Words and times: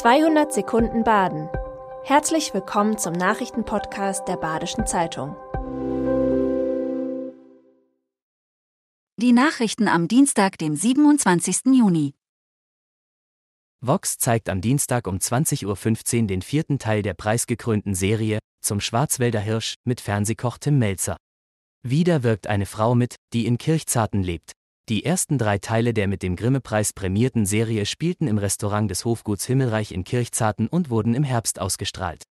200 0.00 0.50
Sekunden 0.50 1.04
Baden. 1.04 1.50
Herzlich 2.04 2.54
willkommen 2.54 2.96
zum 2.96 3.12
Nachrichtenpodcast 3.12 4.26
der 4.26 4.38
Badischen 4.38 4.86
Zeitung. 4.86 5.36
Die 9.18 9.32
Nachrichten 9.32 9.88
am 9.88 10.08
Dienstag, 10.08 10.56
dem 10.56 10.74
27. 10.74 11.66
Juni. 11.74 12.14
Vox 13.82 14.16
zeigt 14.16 14.48
am 14.48 14.62
Dienstag 14.62 15.06
um 15.06 15.18
20.15 15.18 16.20
Uhr 16.22 16.26
den 16.28 16.40
vierten 16.40 16.78
Teil 16.78 17.02
der 17.02 17.12
preisgekrönten 17.12 17.94
Serie 17.94 18.38
Zum 18.62 18.80
Schwarzwälder 18.80 19.40
Hirsch 19.40 19.74
mit 19.84 20.00
Fernsehkoch 20.00 20.56
Tim 20.56 20.78
Melzer. 20.78 21.18
Wieder 21.86 22.22
wirkt 22.22 22.46
eine 22.46 22.64
Frau 22.64 22.94
mit, 22.94 23.16
die 23.34 23.44
in 23.44 23.58
Kirchzarten 23.58 24.22
lebt. 24.22 24.52
Die 24.90 25.04
ersten 25.04 25.38
drei 25.38 25.58
Teile 25.58 25.94
der 25.94 26.08
mit 26.08 26.24
dem 26.24 26.34
Grimme-Preis 26.34 26.92
prämierten 26.92 27.46
Serie 27.46 27.86
spielten 27.86 28.26
im 28.26 28.38
Restaurant 28.38 28.90
des 28.90 29.04
Hofguts 29.04 29.46
Himmelreich 29.46 29.92
in 29.92 30.02
Kirchzarten 30.02 30.66
und 30.66 30.90
wurden 30.90 31.14
im 31.14 31.22
Herbst 31.22 31.60
ausgestrahlt. 31.60 32.24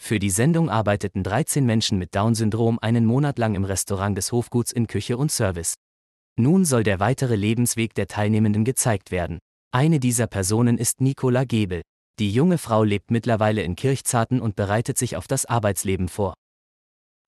Für 0.00 0.18
die 0.18 0.30
Sendung 0.30 0.70
arbeiteten 0.70 1.22
13 1.22 1.66
Menschen 1.66 1.98
mit 1.98 2.14
Down-Syndrom 2.14 2.78
einen 2.80 3.04
Monat 3.04 3.38
lang 3.38 3.54
im 3.54 3.64
Restaurant 3.64 4.16
des 4.16 4.32
Hofguts 4.32 4.72
in 4.72 4.86
Küche 4.86 5.18
und 5.18 5.30
Service. 5.30 5.74
Nun 6.36 6.64
soll 6.64 6.84
der 6.84 7.00
weitere 7.00 7.36
Lebensweg 7.36 7.92
der 7.92 8.06
Teilnehmenden 8.06 8.64
gezeigt 8.64 9.10
werden. 9.10 9.38
Eine 9.70 10.00
dieser 10.00 10.26
Personen 10.26 10.78
ist 10.78 11.02
Nicola 11.02 11.44
Gebel. 11.44 11.82
Die 12.18 12.32
junge 12.32 12.56
Frau 12.56 12.82
lebt 12.82 13.10
mittlerweile 13.10 13.62
in 13.62 13.76
Kirchzarten 13.76 14.40
und 14.40 14.56
bereitet 14.56 14.96
sich 14.96 15.16
auf 15.16 15.28
das 15.28 15.44
Arbeitsleben 15.44 16.08
vor. 16.08 16.32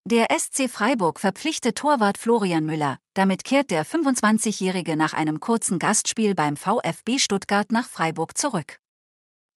Der 0.05 0.27
SC 0.37 0.69
Freiburg 0.69 1.21
verpflichtet 1.21 1.79
Torwart 1.79 2.19
Florian 2.19 2.67
Müller. 2.67 2.99
Damit 3.15 3.45
kehrt 3.45 3.71
der 3.71 3.87
25-Jährige 3.87 4.97
nach 4.97 5.13
einem 5.13 5.39
kurzen 5.39 5.79
Gastspiel 5.79 6.35
beim 6.35 6.57
VfB 6.57 7.21
Stuttgart 7.21 7.71
nach 7.71 7.89
Freiburg 7.89 8.37
zurück. 8.37 8.79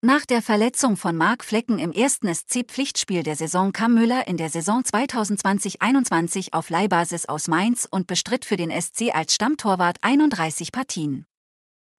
Nach 0.02 0.23
der 0.23 0.44
Verletzung 0.44 0.97
von 0.97 1.17
Marc 1.17 1.44
Flecken 1.44 1.80
im 1.80 1.92
ersten 1.92 2.31
SC-Pflichtspiel 2.31 3.23
der 3.23 3.36
Saison 3.36 3.72
kam 3.72 3.95
Müller 3.95 4.28
in 4.28 4.38
der 4.38 4.52
Saison 4.52 4.84
2020-21 4.84 6.53
auf 6.53 6.69
Leihbasis 6.69 7.25
aus 7.25 7.47
Mainz 7.47 7.88
und 7.89 8.06
bestritt 8.06 8.45
für 8.45 8.56
den 8.56 8.69
SC 8.69 9.16
als 9.16 9.34
Stammtorwart 9.34 9.97
31 10.02 10.72
Partien. 10.72 11.25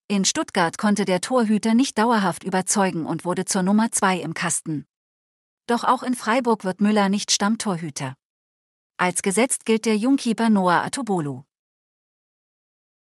In 0.07 0.25
Stuttgart 0.25 0.79
konnte 0.79 1.05
der 1.05 1.21
Torhüter 1.21 1.75
nicht 1.75 1.99
dauerhaft 1.99 2.45
überzeugen 2.45 3.07
und 3.07 3.25
wurde 3.25 3.45
zur 3.45 3.65
Nummer 3.65 3.91
2 3.91 4.19
im 4.21 4.35
Kasten. 4.35 4.87
Doch 5.67 5.83
auch 5.83 6.05
in 6.05 6.15
Freiburg 6.15 6.63
wird 6.63 6.81
Müller 6.81 7.09
nicht 7.09 7.33
Stammtorhüter. 7.33 8.15
Als 8.99 9.21
gesetzt 9.21 9.67
gilt 9.67 9.85
der 9.85 9.99
Jungkeeper 9.99 10.49
Noah 10.49 10.83
Atobolu. 10.83 11.43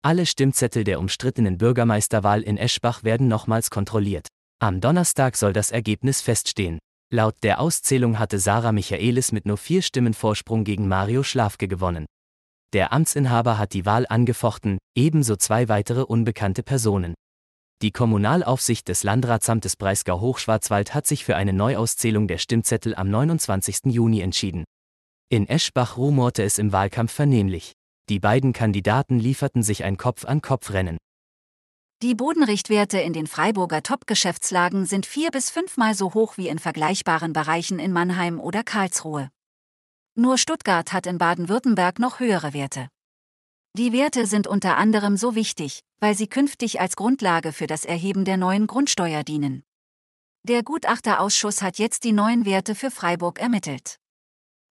Alle 0.03 0.27
Stimmzettel 0.27 0.84
der 0.84 0.98
umstrittenen 0.98 1.56
Bürgermeisterwahl 1.56 2.42
in 2.42 2.58
Eschbach 2.58 3.05
werden 3.05 3.27
nochmals 3.27 3.70
kontrolliert. 3.70 4.28
Am 4.59 4.83
Donnerstag 4.83 5.34
soll 5.39 5.55
das 5.55 5.70
Ergebnis 5.70 6.20
feststehen. 6.20 6.78
Laut 7.11 7.36
der 7.42 7.59
Auszählung 7.59 8.19
hatte 8.19 8.39
Sarah 8.39 8.72
Michaelis 8.72 9.33
mit 9.33 9.47
nur 9.47 9.56
vier 9.56 9.81
Stimmen 9.81 10.12
Vorsprung 10.12 10.64
gegen 10.64 10.89
Mario 10.89 11.22
Schlafke 11.22 11.69
gewonnen. 11.69 12.05
Der 12.75 12.92
Amtsinhaber 12.92 13.56
hat 13.56 13.72
die 13.72 13.86
Wahl 13.86 14.05
angefochten, 14.06 14.77
ebenso 14.94 15.36
zwei 15.36 15.70
weitere 15.70 16.03
unbekannte 16.03 16.62
Personen. 16.62 17.14
Die 17.81 17.92
Kommunalaufsicht 17.92 18.89
des 18.89 19.05
Landratsamtes 19.05 19.77
Breisgau-Hochschwarzwald 19.77 20.92
hat 20.92 21.06
sich 21.06 21.25
für 21.25 21.36
eine 21.36 21.55
Neuauszählung 21.55 22.28
der 22.28 22.36
Stimmzettel 22.36 22.94
am 22.94 23.09
29. 23.09 23.86
Juni 23.86 24.20
entschieden. 24.20 24.64
In 25.31 25.47
Eschbach 25.47 25.98
rumorte 25.98 26.43
es 26.43 26.57
im 26.57 26.73
Wahlkampf 26.73 27.12
vernehmlich. 27.12 27.75
Die 28.09 28.19
beiden 28.19 28.55
Kandidaten 28.55 29.19
lieferten 29.19 29.62
sich 29.62 29.84
ein 29.84 29.98
Kopf-an-Kopf-Rennen. 29.98 30.97
Die 32.03 32.15
Bodenrichtwerte 32.15 32.98
in 32.98 33.12
den 33.12 33.27
Freiburger 33.27 33.83
Top-Geschäftslagen 33.83 34.87
sind 34.87 35.05
vier 35.05 35.31
bis 35.31 35.51
fünfmal 35.51 35.95
so 35.95 36.15
hoch 36.15 36.39
wie 36.39 36.49
in 36.49 36.59
vergleichbaren 36.59 37.34
Bereichen 37.34 37.79
in 37.79 37.93
Mannheim 37.93 38.41
oder 38.41 38.62
Karlsruhe. 38.65 39.28
Nur 40.15 40.39
Stuttgart 40.39 40.94
hat 40.94 41.06
in 41.06 41.19
Baden-Württemberg 41.19 41.99
noch 41.99 42.21
höhere 42.21 42.55
Werte. 42.55 42.89
Die 43.77 43.93
Werte 43.93 44.25
sind 44.25 44.47
unter 44.47 44.78
anderem 44.78 45.19
so 45.19 45.34
wichtig, 45.34 45.81
weil 46.00 46.16
sie 46.16 46.28
künftig 46.28 46.81
als 46.81 46.97
Grundlage 46.97 47.53
für 47.53 47.66
das 47.66 47.84
Erheben 47.84 48.25
der 48.25 48.39
neuen 48.39 48.66
Grundsteuer 48.66 49.25
dienen. 49.25 49.62
Der 50.45 50.62
Gutachterausschuss 50.62 51.60
hat 51.60 51.78
jetzt 51.78 52.05
die 52.05 52.12
neuen 52.12 52.47
Werte 52.47 52.75
für 52.75 52.91
Freiburg 52.91 53.39
ermittelt. 53.39 53.99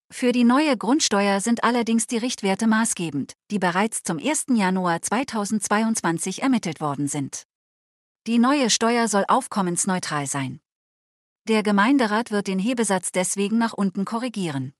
Für 0.09 0.31
die 0.31 0.45
neue 0.45 0.77
Grundsteuer 0.77 1.41
sind 1.41 1.63
allerdings 1.63 2.07
die 2.07 2.17
Richtwerte 2.17 2.65
maßgebend, 2.65 3.33
die 3.51 3.59
bereits 3.59 4.03
zum 4.03 4.17
1. 4.19 4.45
Januar 4.55 5.01
2022 5.01 6.41
ermittelt 6.41 6.79
worden 6.79 7.07
sind. 7.07 7.43
Die 8.25 8.39
neue 8.39 8.69
Steuer 8.69 9.07
soll 9.07 9.25
aufkommensneutral 9.27 10.25
sein. 10.25 10.59
Der 11.47 11.61
Gemeinderat 11.61 12.31
wird 12.31 12.47
den 12.47 12.59
Hebesatz 12.59 13.11
deswegen 13.11 13.57
nach 13.57 13.73
unten 13.73 14.05
korrigieren. 14.05 14.73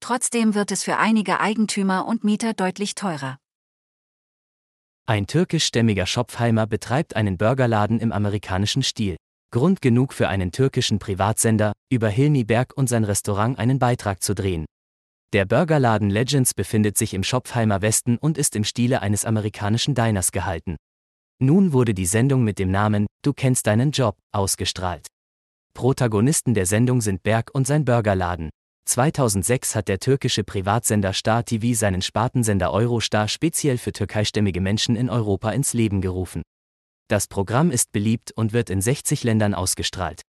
Trotzdem 0.00 0.54
wird 0.54 0.70
es 0.70 0.84
für 0.84 0.96
einige 0.96 1.40
Eigentümer 1.40 2.06
und 2.06 2.24
Mieter 2.24 2.54
deutlich 2.54 2.94
teurer. 2.94 3.38
Ein 5.06 5.26
türkischstämmiger 5.26 6.06
Schopfheimer 6.06 6.66
betreibt 6.66 7.14
einen 7.14 7.38
Burgerladen 7.38 8.00
im 8.00 8.12
amerikanischen 8.12 8.82
Stil. 8.82 9.16
Grund 9.56 9.80
genug 9.80 10.12
für 10.12 10.28
einen 10.28 10.52
türkischen 10.52 10.98
Privatsender, 10.98 11.72
über 11.90 12.10
Hilmi 12.10 12.44
Berg 12.44 12.74
und 12.76 12.90
sein 12.90 13.04
Restaurant 13.04 13.58
einen 13.58 13.78
Beitrag 13.78 14.22
zu 14.22 14.34
drehen. 14.34 14.66
Der 15.32 15.46
Burgerladen 15.46 16.10
Legends 16.10 16.52
befindet 16.52 16.98
sich 16.98 17.14
im 17.14 17.24
Schopfheimer 17.24 17.80
Westen 17.80 18.18
und 18.18 18.36
ist 18.36 18.54
im 18.54 18.64
Stile 18.64 19.00
eines 19.00 19.24
amerikanischen 19.24 19.94
Diners 19.94 20.30
gehalten. 20.30 20.76
Nun 21.38 21.72
wurde 21.72 21.94
die 21.94 22.04
Sendung 22.04 22.44
mit 22.44 22.58
dem 22.58 22.70
Namen 22.70 23.06
Du 23.22 23.32
kennst 23.32 23.66
deinen 23.66 23.92
Job 23.92 24.18
ausgestrahlt. 24.30 25.06
Protagonisten 25.72 26.52
der 26.52 26.66
Sendung 26.66 27.00
sind 27.00 27.22
Berg 27.22 27.48
und 27.54 27.66
sein 27.66 27.86
Burgerladen. 27.86 28.50
2006 28.84 29.74
hat 29.74 29.88
der 29.88 30.00
türkische 30.00 30.44
Privatsender 30.44 31.14
Star 31.14 31.46
TV 31.46 31.74
seinen 31.74 32.02
Spartensender 32.02 32.74
Eurostar 32.74 33.26
speziell 33.26 33.78
für 33.78 33.92
türkeistämmige 33.92 34.60
Menschen 34.60 34.96
in 34.96 35.08
Europa 35.08 35.50
ins 35.52 35.72
Leben 35.72 36.02
gerufen. 36.02 36.42
Das 37.08 37.28
Programm 37.28 37.70
ist 37.70 37.92
beliebt 37.92 38.32
und 38.34 38.52
wird 38.52 38.68
in 38.68 38.80
60 38.80 39.22
Ländern 39.22 39.54
ausgestrahlt. 39.54 40.22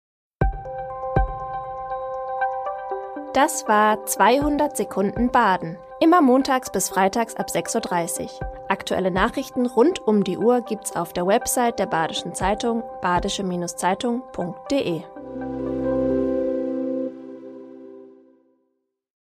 Das 3.33 3.69
war 3.69 4.05
200 4.07 4.77
Sekunden 4.77 5.31
Baden. 5.31 5.77
Immer 6.01 6.21
montags 6.21 6.73
bis 6.73 6.89
freitags 6.89 7.37
ab 7.37 7.47
6.30 7.49 8.25
Uhr. 8.25 8.31
Aktuelle 8.69 9.13
Nachrichten 9.13 9.67
rund 9.67 10.01
um 10.01 10.25
die 10.25 10.37
Uhr 10.37 10.63
gibt's 10.63 10.97
auf 10.97 11.13
der 11.13 11.27
Website 11.27 11.79
der 11.79 11.87
Badischen 11.87 12.35
Zeitung 12.35 12.83
badische-zeitung.de. 13.03 15.03